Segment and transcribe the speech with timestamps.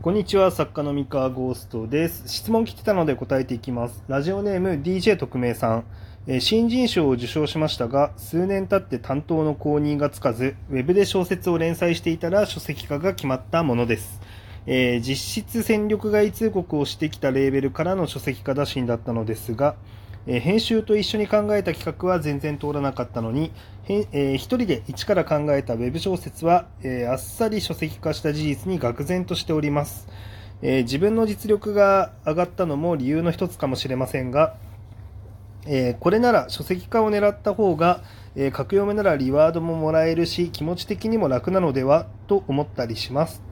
[0.00, 2.22] こんにちは、作家の三河ゴーストです。
[2.28, 4.04] 質問来てたので答えていきます。
[4.06, 5.84] ラジオネーム DJ 特命さん。
[6.28, 14.20] え新人賞を受賞しましたが、数年経って担当の公認がつかず、ウェブで小説を連載していたら書籍化が決まったものです。
[14.66, 19.74] えー実質戦力外通告をしてきたレーベルからの書籍化打診だったのですが、
[20.30, 23.50] え編集と一緒に考えた企画は全然通らなかったのに、
[23.88, 30.06] えー一人で一から考えたウェブ小説は、えーあっさり書籍化した事実に愕然としております。
[30.60, 34.56] えー自分の実力が上がったのも理由の一つかもしれませんが、
[35.66, 38.02] えこれなら書籍化を狙った方が、
[38.36, 43.42] えー格読めならリワードももらえるし気持ち的にも楽なのではと思ったりします。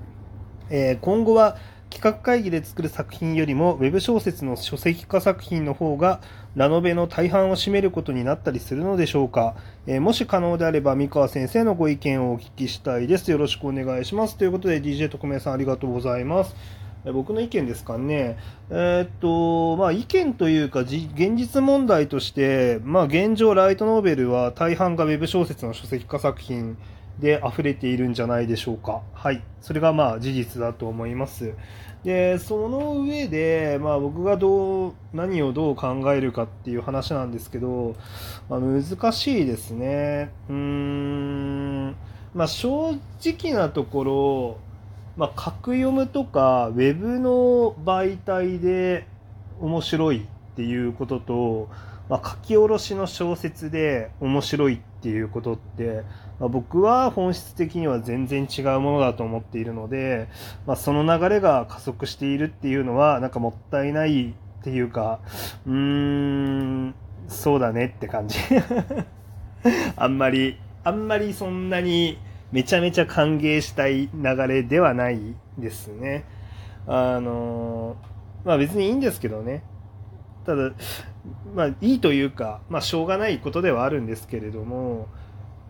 [0.68, 1.56] え今後は
[1.96, 6.20] 企画会議で作る作品よりもウェブ小説の書籍化作品の方が
[6.54, 9.56] ラノベの大半を占めることになったりするのでしょうか、
[9.87, 16.54] えーもし可能であれば三河先生のご意見をお聞きしたいですよろしくお願いしますということで DJ 特命さんありがとうございます
[17.14, 18.37] 僕の意見ですかね、
[18.68, 26.76] えーっとまあ、意見というか現実問題として、まあ、現状ライトノーベルは大半がウェブ小説の書籍化作品
[27.18, 29.02] で溢れているんじゃないでしょうか。
[29.15, 29.43] はい。
[29.62, 31.54] それがまあ事実だと思います。
[32.07, 37.96] で、その上で、まあ僕がどう、何をどう考えるかっていう話なんですけど、
[38.49, 40.30] あ難しいですね。
[40.49, 41.96] うーん。
[42.32, 44.59] まあ正直なところ、
[45.16, 49.09] まあ格読むとか、ウェブの媒体で
[49.60, 51.68] 面白いっていうことと、
[52.09, 56.02] まあ書き下ろしの小説で面白いっていうことって、
[56.40, 60.26] まあ、僕は本質的には全然違うものだと思っているので、
[60.66, 65.21] まあ、その流れが加速しているっていうのはなんかもったいないっていうか
[65.65, 66.94] うーん
[67.28, 68.37] そうだねって感じ。
[69.97, 72.19] あんまりあんまりそんなに
[72.50, 75.21] めちゃめちゃ歓迎したい流れではない
[75.56, 76.25] ですね。
[76.88, 77.94] あの
[78.44, 79.62] まあ別にいいんですけどね。
[80.47, 80.71] ただ
[81.55, 85.09] まあいいというかまあしょうがないことではあるんですけれども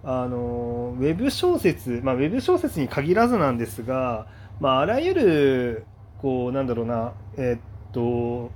[0.05, 4.29] あのウェブ小説、まあ、ウェブ小説に限らずなんですが、
[4.61, 5.87] まあ、あらゆる
[6.19, 8.53] こうなんだろうなえっと、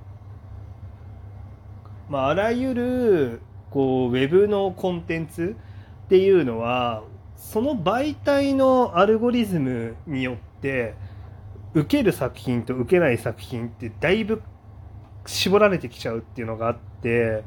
[2.08, 5.56] まあ、あらゆるこうウェブのコンテンツ
[6.06, 7.02] っていうのは
[7.36, 10.94] その媒体のアルゴリズムによって
[11.74, 14.42] 受ける作品と受けない作品ってだいぶ
[15.30, 17.44] 絞られてきちゃうっていうのがあって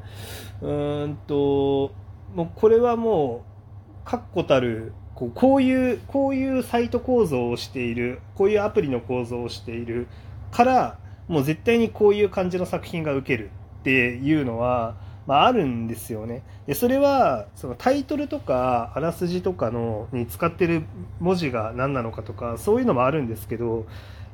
[0.62, 0.66] う
[1.06, 1.92] んと
[2.34, 10.08] もうこれはもう確固たるこうこういうこういうサイト構造をしているこういうアプリの構造をしている
[10.50, 13.50] からもう絶対にこういう感じの作品が受ける
[13.80, 14.96] っていうのは、
[15.26, 16.42] まあ、あるんですよね。
[16.66, 20.84] でそれはそのタイトルとかあらすじとかのに使ってる
[21.20, 23.86] 文字が何なのかとかそういうのもあるんですけど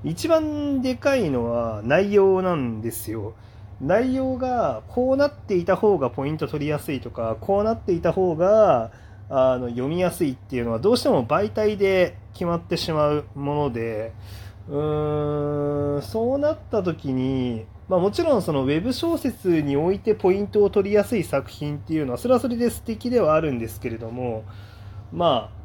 [0.04, 3.34] 一番でかいのは内容なんですよ。
[3.80, 8.90] 内容がこうなっていた方がポイント取りやすいとかこうなっていた方が
[9.30, 14.12] あの読みやすいっていうのはどうしても媒体で決まってしまうもので
[14.68, 24.44] うーんそうなった時に、まあ、もちろんそのウェブ小説においてポイントを取りやすい作品っていうのはそれはそれで素敵ではあるんですけれども
[25.12, 25.59] まあ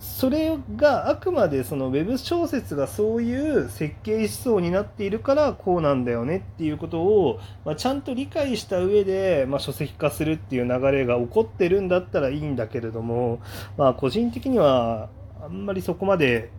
[0.00, 13.40] それがあくまでそのウェブ小説がそういう設計思想になっているからこうなんだよねっていうことを、まあ、ちゃんと理解した上で、まあ、書籍化するっていう流れが起こってるんだったらいいんだけれども、
[13.76, 15.08] まあ、個人的には
[15.42, 16.50] あんまりそこまで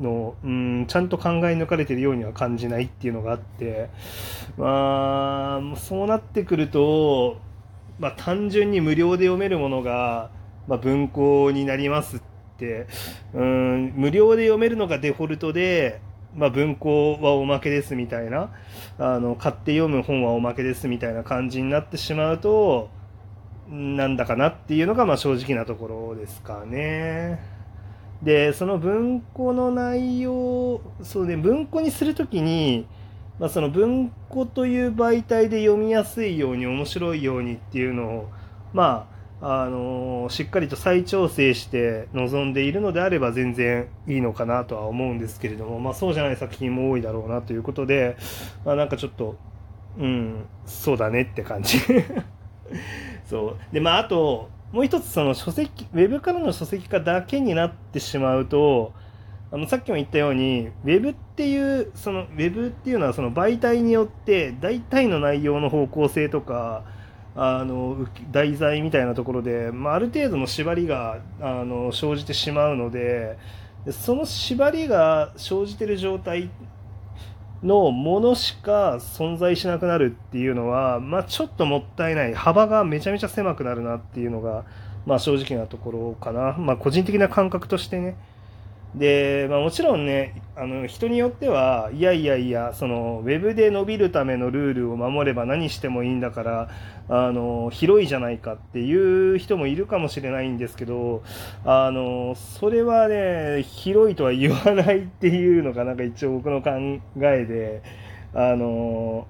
[0.00, 3.90] のうんちゃんと考え抜かれてるようには感じないっていうのがあって、
[4.56, 7.38] まあ、そうなってくると、
[7.98, 10.30] まあ、単純に無料で読めるものが、
[10.66, 12.27] まあ、文庫になりますって
[13.34, 16.00] うん無料で読めるのがデフォルトで、
[16.34, 18.50] まあ、文庫はおまけですみたいな
[18.98, 22.90] あの買って読む本はおまけですみたいな感じになってしまうと
[23.68, 27.38] なんだかなっていうのがまあ正直なところですかね。
[28.22, 32.86] でその文庫の内容そうね文庫にするときに、
[33.38, 38.28] まあ、その文庫という媒体で読みやすいように面白いようにっていうのを
[38.72, 48.16] まああのしっかりと再調整して臨んでいるのであれば全然いいのかなとは思うんですけれども、まあ、そうじゃない作品も多いだろうなということで、
[48.64, 49.36] まあ、なんかちょっと
[49.98, 51.78] うんそうだねって感じ。
[53.26, 53.74] そう。
[53.74, 58.92] でまああともう一つその書籍ウェブからの書籍化だけになってしまうと
[59.50, 66.84] あのさっきも言ったようにウェブっていうそのウェブっていうのはその媒体によって大体の内容の方向性とか
[67.36, 73.38] あの題材みたいなところで、まあ、ある程度の縛りがあの生じてしまうので
[73.92, 76.50] その縛りが生じてる状態
[77.62, 82.34] のものしか存在しなくなるっていうのは、まあ、ちょっともったいない。
[82.34, 84.64] 幅がめちゃめちゃ狭くなるなっていうのが、
[85.06, 88.16] まあ、正直なところかな、まあ、個人的な感覚としてね。
[88.94, 96.68] で、まあ、もちろんねあの人によってはいやいやいやそのウェブで伸びるためのルールを守れば何してもいいんだから
[97.08, 101.22] あの広いじゃないかっていう人もいるかもしれないんですけど
[101.64, 106.70] あのそれはね広いとは言わないっていうのがなんか一応僕の考
[107.22, 107.82] えで
[108.34, 109.28] あの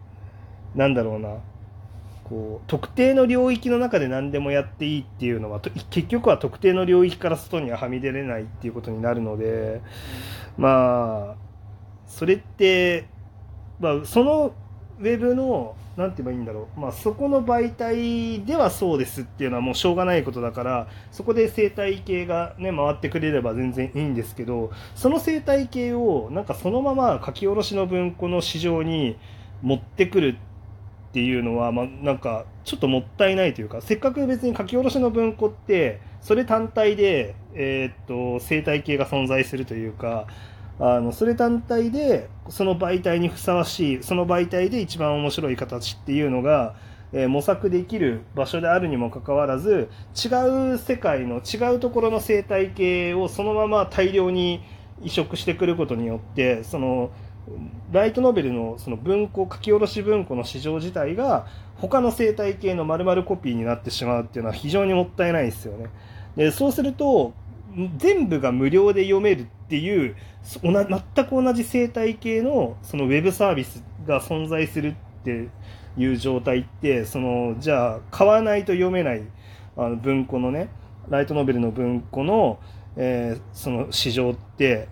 [0.75, 1.37] なんだろうな。
[2.29, 5.61] こう特定の領域の中で何でもやっていいっていうのは
[5.91, 9.81] 結局は特定の領域から外にははみ出れないっていうことになるので
[10.57, 11.49] まあ
[12.07, 13.07] それって、
[13.81, 14.55] まあ、その
[14.99, 29.17] ウェブの何て言えばいいんだろう、まあ、そこの媒体ではそうですっていうのはもうしょうがないことだからそこで生態系が、ね、回ってくれれば全然いいんですけどその生態系をなんかそのまま書き下ろしの文庫の市場に
[29.63, 30.39] 持ってくる
[31.09, 40.27] っていうのは、まあ、なんかちょっともったいないというかせっかく別に書き下ろしの文庫ってそれ単体で、えー、っと生態系が存在するというか
[40.79, 46.77] あのそれ単体でその媒体にふさわしいその媒体で一番面白い形っていうのが、
[47.13, 54.63] えー、模索できる場所であるにもかかわらず違う世界の違うところの生態系をそのまま大量に
[55.03, 57.11] 移植してくることによってその
[57.93, 61.47] ライトノベルのその文庫書き下ろし文庫の市場自体が
[61.77, 65.89] 他の生態系の丸々コピーになってしまうっていうのは非常にもったいないですよね。
[66.37, 67.33] でそうすると
[67.97, 74.95] 全部が無料で読めるっていう全く同じ生態系のそのウェブサービスが存在するっ
[75.25, 75.49] て
[75.97, 79.23] いう状態ってそのじゃあ買わないと読めない
[79.77, 80.69] あの文庫のね
[81.09, 82.59] ライトノベルの文庫の、
[82.97, 84.89] えー、その市場って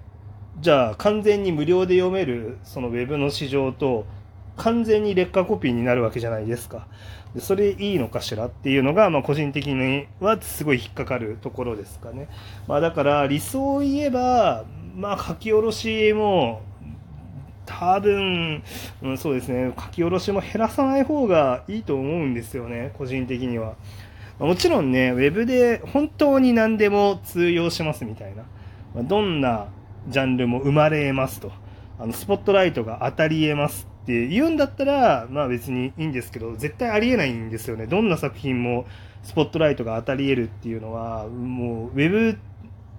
[0.61, 4.07] じゃあ完全に無料で読めるそのウェブの市場と
[4.57, 6.87] 完全に劣化コピーになるわけじゃないですか。
[7.35, 12.29] でそれいいのかしらっていうのが、まあ、個人的にはすごい引っかかるところですかね。
[12.67, 14.65] まあ、だから理想を言えば、
[14.97, 16.63] まあ、書き下ろしも
[17.67, 18.63] 多分、
[19.03, 23.75] うん、そうですね書き下ろしも減らさない方がいいと思うんですよね個人的には。
[24.39, 28.45] もちろんね、ウェブで本当に何でも通用しますみたいな。
[29.03, 29.69] どんな
[30.09, 31.53] ジャンルも生まれますと。
[31.99, 37.87] あの、スポットライトが当たり得ますって言うんだったら、まあ別にいいんですけど、絶対ありえないんですよね。
[37.87, 38.87] どんな作品も
[39.23, 42.39] スポットライトが当たり得るっていうのは、もう、ウェブ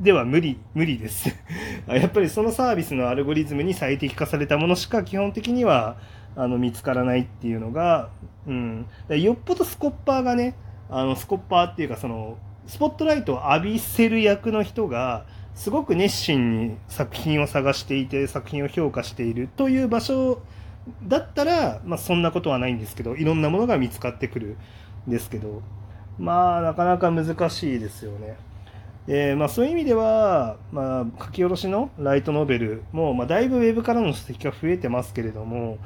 [0.02, 1.36] では無理、無理です
[1.88, 5.98] やっぱりそのサービスのアルゴリズムに最適化されたものしか基本的には、
[6.36, 8.10] あの、見つからないっていうのが、
[8.46, 8.86] うん。
[9.10, 10.56] よっぽどスコッパーがね、
[10.90, 12.38] あの、スコッパーっていうか、その、
[12.68, 15.26] スポットライトを浴びせる役の人が、
[15.58, 20.40] すごく熱心に作品を探していて作品を評価しているという場所
[21.04, 24.56] だったら、まあ、そんなことはないんですけどいろんなものが見つかってくる
[25.08, 25.64] んですけど
[26.20, 28.38] まあなかなか難しいですよね。
[29.10, 35.78] えーまあ、そういう意味では、まあ、書き下ろしのライトノベルも、まあ、だいぶウェブからの書籍が増えてますけれども、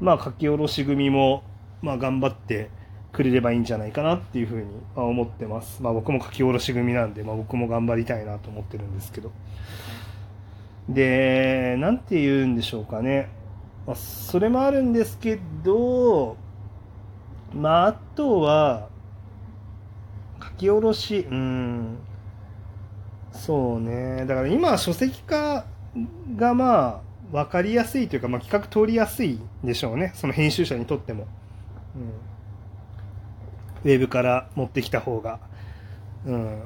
[0.00, 1.42] まあ、書き下ろし組も、
[1.82, 2.70] まあ、頑張って
[3.12, 5.82] くれればいいんじゃないかなっていうふうに思ってます。
[5.82, 9.32] まあ僕も書き下ろし組なんで、まあ僕も頑張りたいなと思ってるんですけど。
[10.88, 13.28] で、なんて言うんでしょうかね。
[13.86, 16.36] まあ、それもあるんですけど、
[17.52, 18.88] まああとは、
[20.42, 21.98] 書き下ろし、うん、
[23.32, 24.24] そうね。
[24.26, 25.66] だから今書籍化
[26.36, 27.00] がまあ
[27.32, 30.12] 分かりやすいというか、まあ企画通りやすいでしょうね。
[30.14, 31.26] その編集者にとっても。
[31.96, 32.29] うん
[33.84, 35.40] ウェブから持ってきた方が、
[36.26, 36.62] うん、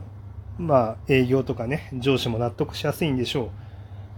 [0.59, 3.51] まあ営業とかね、上司も納得しやすいんでしょ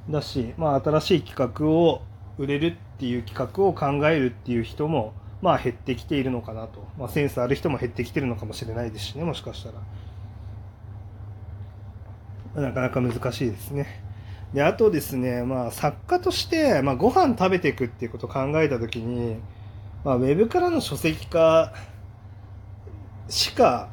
[0.08, 0.12] う。
[0.12, 2.02] だし、まあ新しい企画を
[2.38, 5.12] 売れるっていう企画を考えるっていう人も、
[5.42, 6.86] まあ減ってきているのかなと。
[6.98, 9.70] まあセンスある人も減ってきてるのかもしれないですしね、もしかした
[12.56, 12.62] ら。
[12.62, 13.86] なかなか難しいですね。
[14.54, 19.36] で、あとですね、まあ作家として、まあご飯食べていくっていうことを考えたときに、
[20.04, 21.72] まあウェブからの書籍化
[23.28, 23.88] しか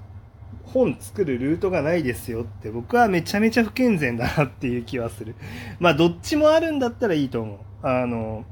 [0.66, 5.36] 本作るルートがないですよって僕はめちゃめちゃ不健全だなっていう気はする。
[5.80, 7.58] まあどっちもあるんだったらいいと思う。
[7.84, 8.46] あの、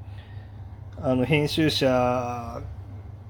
[1.02, 2.62] あの編集者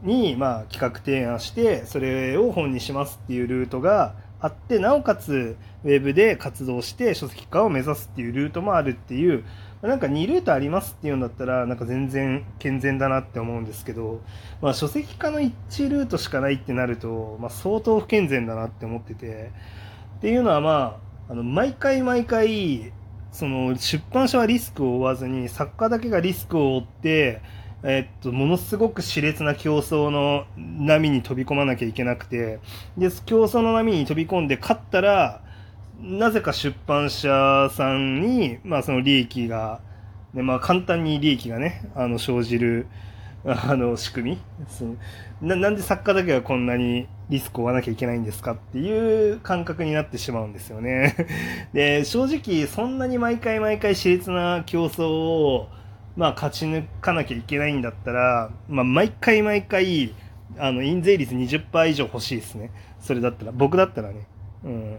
[0.03, 9.43] にまあ企画提案してそれを本にしますっていうルートがあってなおかつウェブで活動して書籍化を目指すっていうルートもあるっていう
[9.81, 14.21] なんか2ルートありますっていうんだったら、なんか全然健全だなって思うんですけど、
[14.62, 19.51] まあ書籍化の1ルートしかないってなると、まあ相当不健全だなって思ってて、
[20.17, 22.93] っていうのはまあ、あの、毎回毎回、
[23.31, 27.41] その出版社はリスクを負わずに作家だけがリスクを負って
[27.83, 32.59] えっと、ものすごく熾烈な競争の波に飛び込まなきゃいけなくて
[32.97, 35.41] で競争の波に飛び込んで勝ったら
[36.00, 39.81] なぜか出版社さんに、まあ、その利益が、
[40.33, 42.88] ねまあ、簡単に利益がねあの生じる
[43.43, 44.41] あの仕組み。
[44.67, 44.95] その
[45.41, 51.15] ななんで作家だけがこんなにリスクを負わなきゃいけないんですかっていう感覚になってしまうんですよね。
[51.73, 55.69] で正直そんなに毎回毎回熾烈な競争を
[56.21, 60.13] まあ、勝ち抜かなきゃいけないんだったら、まあ、毎回毎回、
[60.59, 62.69] あの、印税率20%以上欲しいですね。
[62.99, 63.51] それだったら。
[63.51, 64.27] 僕だったらね。
[64.63, 64.97] うん。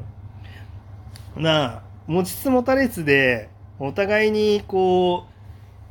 [1.37, 5.27] なあ、持ちつ持たれつで、お互いに、こ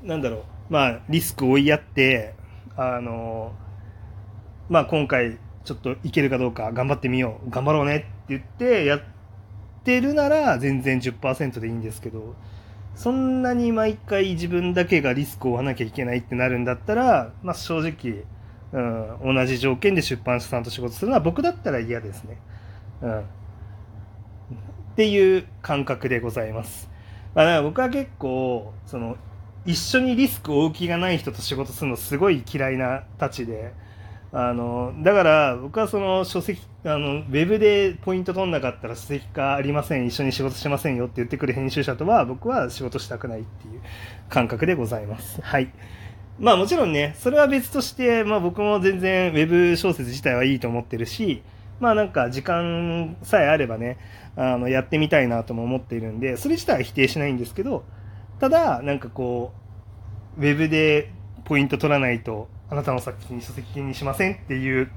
[0.03, 2.35] う、なんだろう、まあ、リスクを追い合って、
[2.75, 3.53] あの、
[4.67, 7.49] まあ、今回、ちょっといけるかどうか頑張ってみよう。
[7.49, 9.01] 頑張ろうねって言って、やっ
[9.85, 12.35] てるなら、全然10%でいいんですけど、
[12.95, 18.25] そんなに毎回自分だけがリスクを負わなきゃいけないってなるんだったら、まあ、正直、
[18.73, 22.37] うん、同じ条件で出版社さんと仕事するのは僕だったら嫌ですね。
[23.01, 23.19] うん。
[23.19, 23.23] っ
[24.95, 26.89] ていう感覚でございます。
[27.33, 29.17] まあ、だから僕は結構、その、
[29.65, 33.73] 一緒にリスクを負う気がない人と仕事するのすごい嫌いなたちで、
[34.33, 43.81] あのだから僕はその書籍あのウェブでポイント取んなかったら書籍化ありません一緒に仕事しませんよって言ってくる編集者とは僕は仕事したくないっていう
[44.29, 45.41] 感覚でございます。
[45.41, 45.71] はい。
[46.39, 51.43] まあもちろんねそれは別として、まあ、僕も全然ウェブ小説自体はいいと思ってるし
[51.79, 53.97] まあなんか時間さえあればね
[54.35, 57.83] あのやってみたいなとも思っているんでそれ自体は否定しないんですけど
[58.39, 59.53] ただなんかこ
[60.37, 61.11] うウェブで
[61.45, 64.89] ポイント取らないとあなたの作品書籍にしませんっていう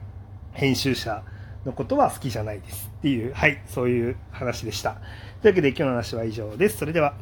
[0.53, 1.25] 編集者
[1.67, 4.99] のことは好きじゃないですっていう、はい、そういう話でした。
[5.43, 6.79] というわけで今日の話は以上です。
[6.79, 7.15] それでは。